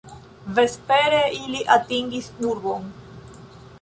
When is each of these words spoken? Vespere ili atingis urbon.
Vespere 0.59 1.19
ili 1.41 1.61
atingis 1.75 2.31
urbon. 2.53 2.89